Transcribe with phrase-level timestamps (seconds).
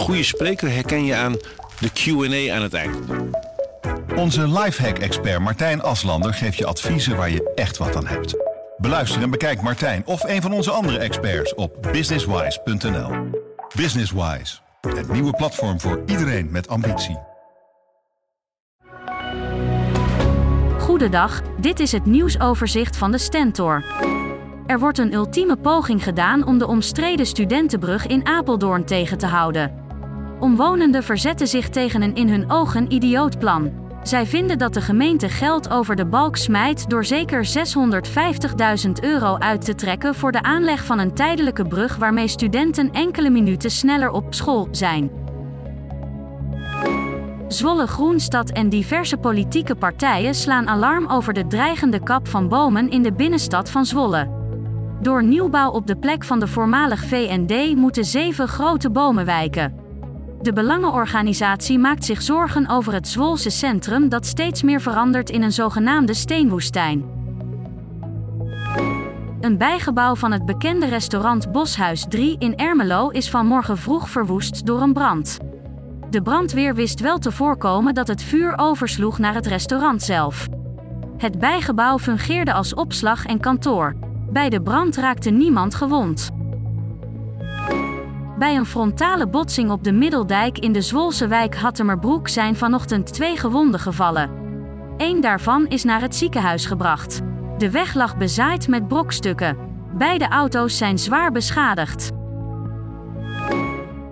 [0.00, 1.36] goede spreker herken je aan
[1.78, 2.96] de Q&A aan het eind.
[4.16, 8.36] Onze lifehack-expert Martijn Aslander geeft je adviezen waar je echt wat aan hebt.
[8.76, 13.10] Beluister en bekijk Martijn of een van onze andere experts op businesswise.nl.
[13.76, 17.18] Businesswise, het nieuwe platform voor iedereen met ambitie.
[20.78, 23.84] Goedendag, dit is het nieuwsoverzicht van de Stentor.
[24.66, 29.89] Er wordt een ultieme poging gedaan om de omstreden studentenbrug in Apeldoorn tegen te houden.
[30.40, 33.88] Omwonenden verzetten zich tegen een in hun ogen idioot plan.
[34.02, 37.48] Zij vinden dat de gemeente geld over de balk smijt door zeker
[38.86, 43.30] 650.000 euro uit te trekken voor de aanleg van een tijdelijke brug waarmee studenten enkele
[43.30, 45.10] minuten sneller op school zijn.
[47.48, 53.02] Zwolle Groenstad en diverse politieke partijen slaan alarm over de dreigende kap van bomen in
[53.02, 54.28] de binnenstad van Zwolle.
[55.00, 59.89] Door nieuwbouw op de plek van de voormalig VND moeten zeven grote bomen wijken.
[60.42, 65.52] De Belangenorganisatie maakt zich zorgen over het Zwolse centrum dat steeds meer verandert in een
[65.52, 67.04] zogenaamde steenwoestijn.
[69.40, 74.80] Een bijgebouw van het bekende restaurant Boshuis 3 in Ermelo is vanmorgen vroeg verwoest door
[74.80, 75.38] een brand.
[76.10, 80.46] De brandweer wist wel te voorkomen dat het vuur oversloeg naar het restaurant zelf.
[81.16, 83.96] Het bijgebouw fungeerde als opslag en kantoor.
[84.30, 86.30] Bij de brand raakte niemand gewond.
[88.40, 93.36] Bij een frontale botsing op de Middeldijk in de Zwolse wijk Hattemerbroek zijn vanochtend twee
[93.36, 94.30] gewonden gevallen.
[94.96, 97.20] Eén daarvan is naar het ziekenhuis gebracht.
[97.58, 99.56] De weg lag bezaaid met brokstukken.
[99.92, 102.10] Beide auto's zijn zwaar beschadigd.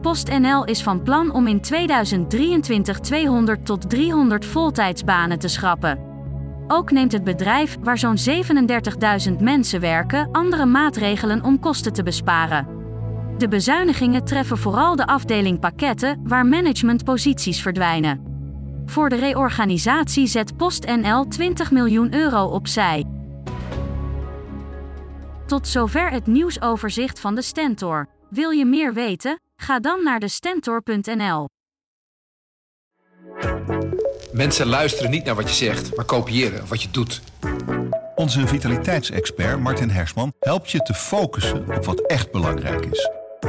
[0.00, 5.98] PostNL is van plan om in 2023 200 tot 300 voltijdsbanen te schrappen.
[6.66, 8.18] Ook neemt het bedrijf, waar zo'n
[9.28, 12.75] 37.000 mensen werken, andere maatregelen om kosten te besparen.
[13.38, 18.24] De bezuinigingen treffen vooral de afdeling pakketten, waar managementposities verdwijnen.
[18.86, 23.04] Voor de reorganisatie zet PostNL 20 miljoen euro opzij.
[25.46, 28.08] Tot zover het nieuwsoverzicht van de Stentor.
[28.30, 29.40] Wil je meer weten?
[29.56, 31.48] Ga dan naar de Stentor.nl.
[34.32, 37.22] Mensen luisteren niet naar wat je zegt, maar kopiëren wat je doet.
[38.14, 43.24] Onze vitaliteitsexpert Martin Hersman helpt je te focussen op wat echt belangrijk is.